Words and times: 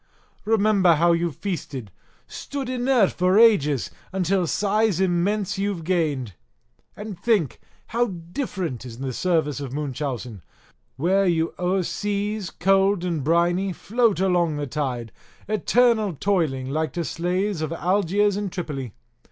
Remember 0.45 0.95
how 0.95 1.11
you've 1.11 1.35
feasted, 1.35 1.91
stood 2.25 2.69
inert 2.69 3.11
for 3.11 3.37
ages, 3.37 3.91
until 4.11 4.47
size 4.47 4.99
immense 4.99 5.59
you've 5.59 5.83
gained. 5.83 6.33
And 6.97 7.19
think, 7.19 7.61
how 7.89 8.07
different 8.07 8.83
is 8.83 8.97
the 8.97 9.13
service 9.13 9.59
of 9.59 9.73
Munchausen, 9.73 10.41
where 10.95 11.27
you 11.27 11.53
o'er 11.59 11.83
seas, 11.83 12.49
cold, 12.49 13.23
briny, 13.23 13.73
float 13.73 14.19
along 14.19 14.55
the 14.57 14.65
tide, 14.65 15.11
eternal 15.47 16.13
toiling 16.15 16.71
like 16.71 16.93
to 16.93 17.05
slaves 17.05 17.61
of 17.61 17.71
Algiers 17.71 18.35
and 18.35 18.51
Tripoli. 18.51 18.93